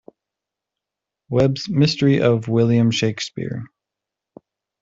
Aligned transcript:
Webb's 1.29 1.69
"Mystery 1.69 2.21
of 2.21 2.47
William 2.47 2.89
Shakespeare". 2.89 3.67